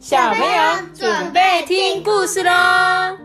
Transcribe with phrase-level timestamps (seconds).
[0.00, 3.18] 小朋友准备听故事喽！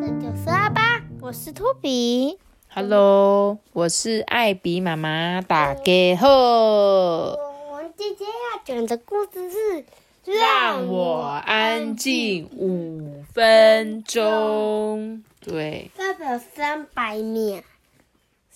[0.00, 2.38] 这就是阿巴，我是托比。
[2.72, 6.28] Hello，我是艾比妈妈，大家好。
[6.28, 9.84] 我们今天要讲的故事是
[10.38, 15.24] 让我安静五分钟。
[15.40, 17.60] 对，代表三百秒。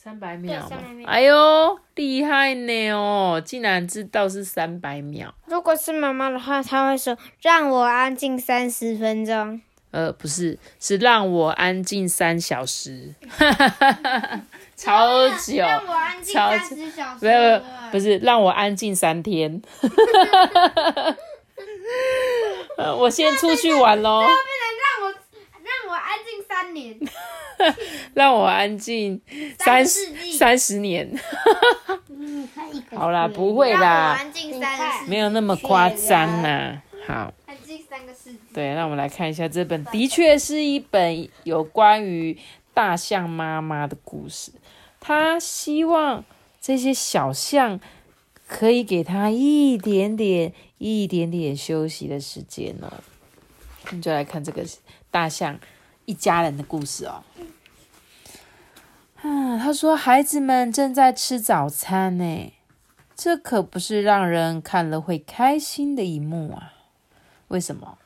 [0.07, 5.34] 三百秒对300秒哎呦，厉害呢哦，竟然知道是三百秒。
[5.47, 9.61] 如果是妈妈的话，她会说：“让我安静三十分钟。
[9.91, 13.16] 呃，不是，是让我安静三小时，
[14.77, 17.27] 超久，让我安静超三十小时。
[17.27, 19.61] 没有，不是让我安静三天。
[22.78, 24.23] 呃， 我先出去玩喽，
[26.56, 26.98] 三年。
[28.12, 29.20] 让我安静
[29.59, 31.19] 三三世三十年。
[32.95, 36.83] 好啦，不会啦，安静三，没有那么夸张啦。
[37.06, 38.39] 好，安静三个世纪。
[38.53, 42.39] 对，那我们来看一下这本，的确是一本有关于
[42.75, 44.52] 大象妈妈的故事。
[45.00, 46.25] 他希望
[46.61, 47.80] 这些小象
[48.47, 52.92] 可以给他一点点、一点点休息的时间呢。
[53.86, 54.62] 我们就来看这个
[55.11, 55.58] 大象
[56.06, 57.22] 一家人的故事哦。
[59.20, 62.52] 啊，他说孩子们正在吃早餐呢，
[63.14, 66.72] 这可不是让人看了会开心的一幕啊。
[67.48, 67.98] 为什么？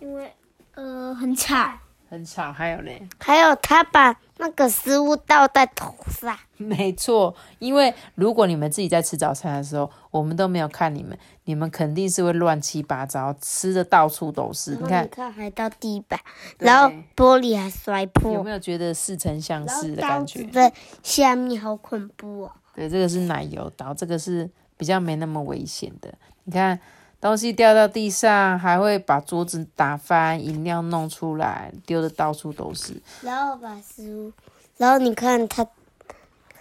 [0.00, 0.34] 因为
[0.74, 1.78] 呃很吵，
[2.10, 6.36] 很吵，还有嘞，还有他把那个食物倒在头上。
[6.58, 14.76] 没错，因为如果你们自己在吃早餐的时候，我们都没有看你们，你们肯定是会乱七八糟，吃的到处都是。
[14.76, 16.20] 你看你看还到地板，
[16.58, 20.40] 然后玻璃还摔破，有没有觉得似曾相识的感觉？
[20.40, 20.70] 子在
[21.02, 22.52] 下面，好恐怖哦！
[22.74, 26.12] 对，这个是奶油刀，这个是比较没那么危险的。
[26.44, 26.78] 你看，
[27.24, 33.00] 东西掉到地上，还会把桌子打翻，饮料弄出来，丢的到处都是。
[33.22, 34.30] 然后把食物，
[34.76, 35.64] 然后你看他，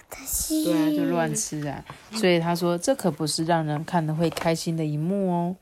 [0.09, 1.83] 他吸，对啊，就乱吃啊。
[2.13, 5.55] 所以他说，这可不是让人看的会开心的一幕哦。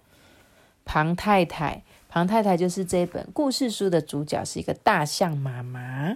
[0.85, 6.16] 庞太太，庞太太就是这本故事书的主角，是一个大象妈妈。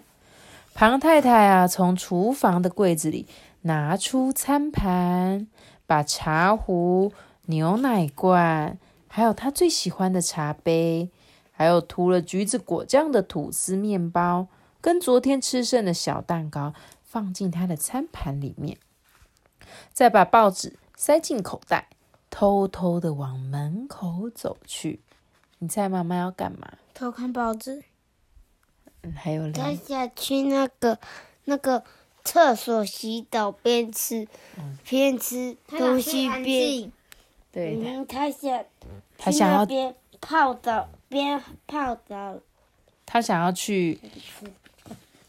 [0.76, 3.26] 庞太太啊，从厨房的柜子里
[3.64, 5.48] 拿出餐盘，
[5.88, 7.12] 把茶壶、
[7.48, 11.10] 牛奶罐，还有他最喜欢的茶杯，
[11.52, 14.48] 还有涂了橘子果酱的吐司面包，
[14.82, 16.74] 跟昨天吃剩的小蛋糕
[17.04, 18.78] 放进他的餐盘里面，
[19.94, 21.90] 再把报纸塞进口袋，
[22.30, 25.02] 偷偷的往门口走去。
[25.60, 26.74] 你猜妈妈要干嘛？
[26.94, 27.84] 偷看报纸，
[29.04, 31.00] 嗯，还有他，想去那个
[31.46, 31.84] 那个
[32.24, 34.28] 厕所洗澡，边吃
[34.84, 36.92] 边吃东西边，
[37.56, 38.66] 对，嗯，他想
[39.18, 42.38] 他想要边泡澡边泡澡，
[43.06, 43.98] 他想要去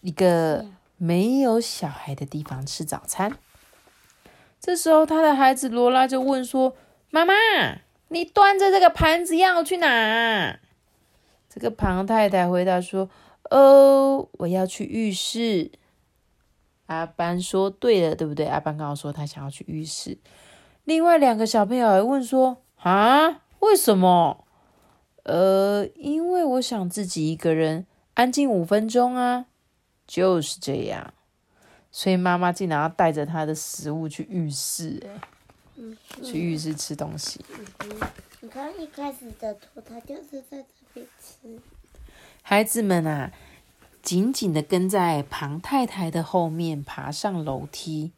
[0.00, 0.66] 一个
[0.97, 3.38] 没有小孩的地方吃早餐。
[4.60, 6.76] 这时候，他的孩子罗拉就问说
[7.10, 7.32] ：“妈妈，
[8.09, 10.59] 你端着这个盘子要去哪？”
[11.48, 13.09] 这个庞太太回答说
[13.53, 15.70] ：“哦，我要去浴室。”
[16.86, 20.19] 阿班说：“对了，对不对？”阿班刚刚说他想要去浴室。
[20.86, 24.47] 另外两个小朋友还问说：“啊，为什么？”
[25.24, 29.47] 呃，因为我想自己一个人安静五分钟啊，
[30.06, 31.12] 就是这样。
[31.91, 37.44] 所以妈妈竟然要带着她的食物去浴室、欸，去浴室吃东西。
[38.41, 41.60] 你看一开始的图，他就是在这边吃。
[42.42, 43.32] 孩子们啊，
[44.03, 48.12] 紧紧的跟在庞太太的后面爬上楼梯。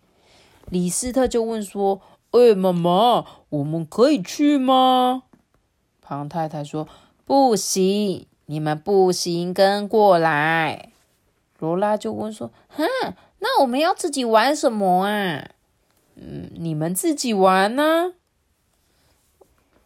[0.69, 2.03] 李斯特就问说
[2.33, 5.25] ：“喂，妈妈，我们可以去吗？”
[6.01, 6.89] 庞太太说
[7.25, 10.91] ：“不行，你们不行跟过来。”
[11.59, 12.85] 罗拉就问说：“哼，
[13.41, 15.49] 那我们要自己玩什么啊？”
[16.21, 18.15] 嗯，你们自己玩呢、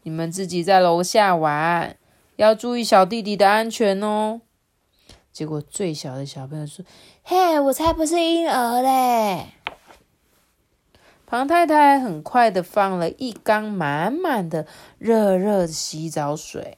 [0.02, 1.96] 你们自己在楼下玩，
[2.36, 4.40] 要注意小弟弟的安全哦。
[5.32, 6.84] 结果最小的小朋友说
[7.24, 9.46] ：“嘿，我才不是婴儿嘞！”
[11.32, 14.66] 庞太太很快的放了一缸满满的
[14.98, 16.76] 热热的洗澡水，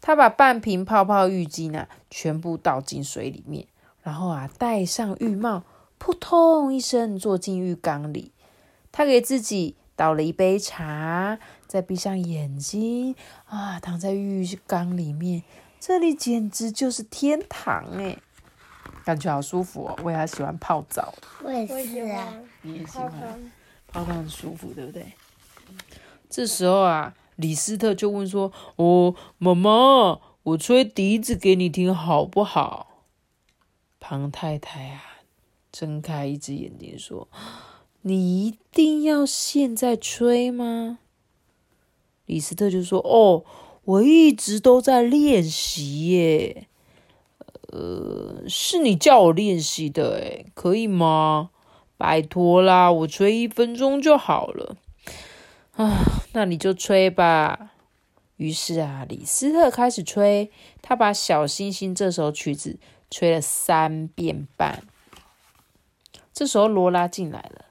[0.00, 3.66] 她把半瓶泡泡浴巾啊全部倒进水里面，
[4.04, 5.64] 然后啊戴上浴帽，
[5.98, 8.30] 扑通一声坐进浴缸里。
[8.92, 13.16] 她给自己倒了一杯茶，再闭上眼睛
[13.46, 15.42] 啊，躺在浴缸里面，
[15.80, 18.18] 这里简直就是天堂哎，
[19.04, 19.98] 感觉好舒服哦！
[20.04, 21.12] 我也喜欢泡澡，
[21.42, 23.10] 我也是啊，你也喜欢？
[23.94, 25.06] 泡汤很舒服，对不对？
[26.28, 33.04] 这时候啊，李斯特就问说：“哦，妈妈，我吹笛子给你听好不好？”
[34.00, 35.22] 庞太太啊，
[35.70, 37.28] 睁开一只眼睛说
[38.02, 40.98] ：“你一定要现在吹吗？”
[42.26, 43.44] 李斯特就说：“哦，
[43.84, 46.66] 我一直都在练习耶。
[47.68, 51.50] 呃，是你叫我练习的，哎，可以吗？
[52.04, 54.76] 拜托啦，我吹一分钟就好了。
[55.72, 56.04] 啊，
[56.34, 57.70] 那你就吹吧。”
[58.36, 60.50] 于是啊，李斯特开始吹，
[60.82, 62.78] 他把《小星星》这首曲子
[63.10, 64.82] 吹了三遍半。
[66.34, 67.64] 这时候罗拉进来了，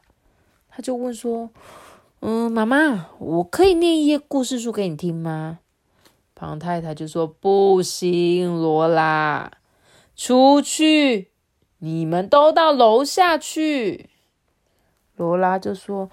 [0.68, 1.52] 他就问说。
[2.22, 5.60] 嗯，妈妈，我可以念一页故事书给你听吗？
[6.34, 9.52] 庞太太就说：“不行，罗拉，
[10.16, 11.30] 出去，
[11.78, 14.10] 你们都到楼下去。”
[15.16, 16.10] 罗拉就说：“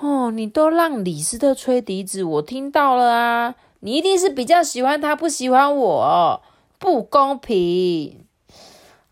[0.00, 6.42] 哦，你都让李斯特吹笛子，我听到了啊，你一定是比较喜欢他，不喜欢我，
[6.78, 8.24] 不公平。”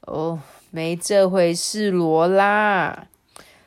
[0.06, 0.41] 哦，
[0.71, 3.06] 没这回事，罗拉。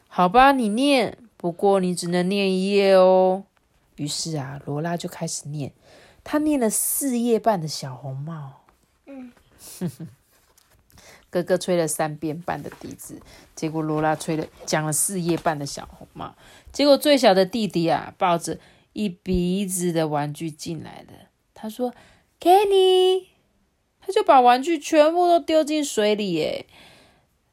[0.08, 1.18] 好吧，你念。
[1.38, 3.44] 不过你只能念一页哦。
[3.98, 5.74] 于是啊，罗拉就开始念，
[6.24, 8.62] 她念了四页半的小红帽。
[9.06, 9.34] 嗯，
[11.34, 13.20] 哥哥吹了三遍半的笛子，
[13.56, 16.36] 结果罗拉吹了讲了四页半的小红帽。
[16.72, 18.60] 结果最小的弟弟啊，抱着
[18.94, 21.30] 一鼻子的玩具进来了。
[21.56, 21.92] 他说
[22.40, 23.30] ：“给你。”
[24.00, 26.34] 他就把玩具全部都丢进水里。
[26.34, 26.68] 耶！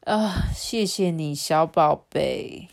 [0.00, 2.68] 啊，谢谢你，小宝贝。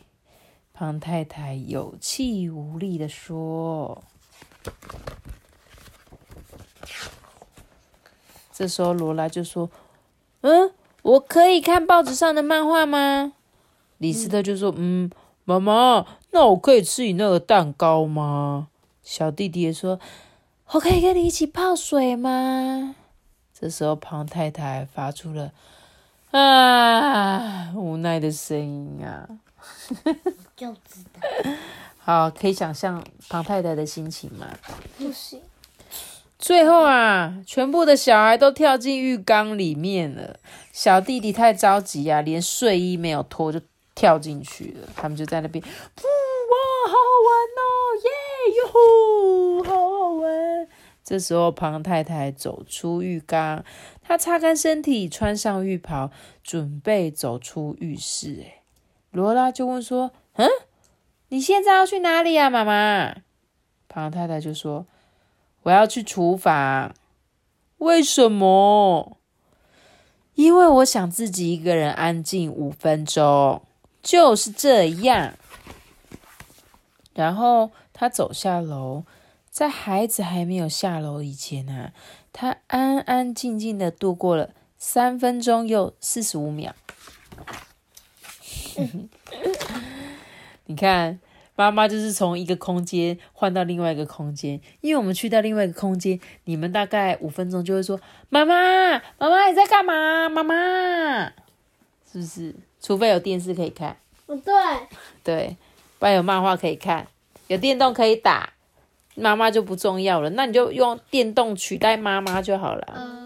[0.73, 4.03] 胖太太有气无力的说
[8.51, 9.69] ：“这时候罗拉就说，
[10.41, 10.73] 嗯，
[11.07, 13.33] 我可以看报纸上的漫画吗？”
[13.97, 15.09] 李斯特就说：“嗯，
[15.45, 18.67] 妈妈，那我可以吃你那个蛋糕吗？”
[19.03, 19.99] 小弟弟也说
[20.71, 22.95] ：“我可以跟你一起泡水吗？”
[23.57, 25.51] 这时候庞太太发出了
[26.29, 29.27] 啊无奈的声音啊。
[30.55, 31.51] 就知道，
[31.97, 34.45] 好，可以想象庞太太的心情吗？
[34.97, 35.41] 不行。
[36.39, 40.39] 最后啊，全部的小孩都跳进浴缸里面了。
[40.71, 43.59] 小弟弟太着急啊，连睡衣没有脱就
[43.95, 44.87] 跳进去了。
[44.95, 45.69] 他们就在那边，哇，
[46.87, 47.69] 好好玩哦，
[48.03, 48.09] 耶
[48.59, 50.67] 哟，好好玩。
[51.03, 53.63] 这时候庞太太走出浴缸，
[54.01, 56.11] 她擦干身体，穿上浴袍，
[56.43, 58.43] 准备走出浴室。
[58.45, 58.61] 哎，
[59.11, 60.11] 罗拉就问说。
[60.33, 60.47] 嗯，
[61.29, 63.15] 你现在要去哪里呀，妈妈？
[63.87, 64.85] 庞太太就说
[65.67, 66.95] ：“我要去厨房。”
[67.79, 69.17] 为什么？
[70.33, 73.61] 因为我想自己一个人安静五分钟，
[74.01, 75.33] 就是这样。
[77.13, 79.03] 然后他走下楼，
[79.49, 81.91] 在孩子还没有下楼以前呢，
[82.31, 86.73] 他安安静静的度过了三分钟又四十五秒。
[90.65, 91.19] 你看，
[91.57, 97.99] 妈妈就是从一个空间换到另外一个空间，因为我们去到另外一个空间，你们大概五分钟就会说
[98.29, 101.25] ：“妈妈，妈妈你在干嘛？”妈妈，
[102.09, 102.55] 是不是？
[102.79, 104.53] 除非有电视可以看，不对，
[105.23, 105.57] 对，
[105.99, 107.07] 不然有漫画可以看，
[107.47, 108.53] 有电动可以打，
[109.15, 110.29] 妈妈就不重要了。
[110.29, 113.25] 那你就用电动取代妈妈就好了。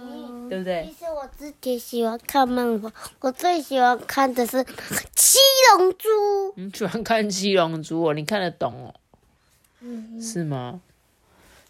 [0.50, 0.86] 对不对？
[1.22, 4.58] 我自己喜欢看漫画，我最喜欢看的是
[5.14, 5.38] 《七
[5.78, 6.10] 龙珠》。
[6.56, 8.14] 你喜欢看《七龙珠》哦？
[8.16, 8.96] 你看得懂哦？
[9.82, 10.82] 嗯，是吗？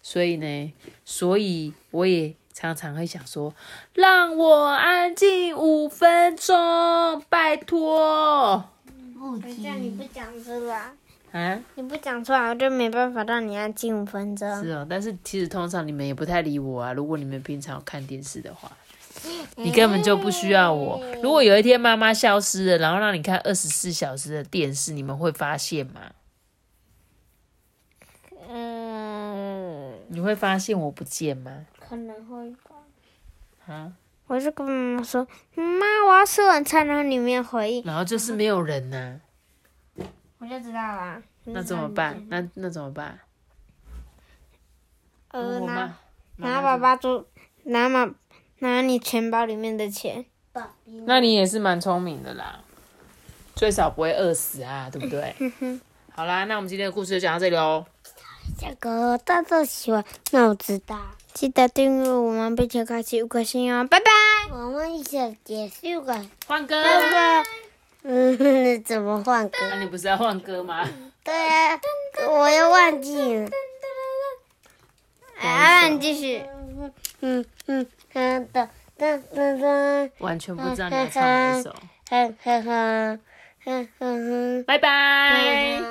[0.01, 3.53] 所以呢，所以我也常常会想说，
[3.93, 8.63] 让我安静五分钟，拜托。
[9.41, 10.93] 等一下你不讲出来。
[11.33, 11.61] 啊！
[11.75, 14.63] 你不讲出来，我就没办法让你安静五分钟。
[14.63, 16.93] 是哦，但是其实通常你们也不太理我啊。
[16.93, 18.71] 如果你们平常看电视的话，
[19.55, 21.01] 你根本就不需要我。
[21.21, 26.01] 如果有一天妈妈消失了，然后让你看二十四小时的电视，你们会发现吗？
[28.49, 31.65] 嗯，你会发现我不见吗？
[31.79, 32.75] 可能会吧。
[33.67, 33.93] 啊？
[34.27, 39.19] 我就跟妈妈说：“妈，我要吃晚餐。”然后里面回应，然后就是没有人呢。
[40.37, 41.21] 我就知道了。
[41.43, 42.25] 那怎么办？
[42.29, 43.19] 那那怎么办？
[45.31, 45.97] 呃，拿
[46.37, 47.25] 拿爸爸做
[47.63, 48.09] 拿妈
[48.61, 50.25] 拿你钱包里面的钱。
[51.05, 52.59] 那你也是蛮聪明的啦，
[53.55, 55.35] 最少不会饿死啊，对不对？
[56.13, 57.85] 好啦，那我们今天的故事就讲到这里喽。
[58.59, 60.99] 下个大家喜欢，那我知道，
[61.33, 64.05] 记得订阅我们，并且开启五颗星哦，拜拜。
[64.51, 66.75] 我们一起结束了，换歌。
[68.03, 69.57] 嗯， 怎么换歌？
[69.71, 70.87] 那你不是要换歌吗？
[71.23, 71.79] 对啊，
[72.29, 73.49] 我又忘记了。
[75.41, 76.43] 然继续。
[77.21, 80.09] 嗯嗯嗯哒哒哒哒。
[80.19, 81.73] 完全不知道你要唱哪一首。
[82.09, 82.63] 哼哼
[83.99, 84.63] 哼。
[84.65, 85.81] 拜拜。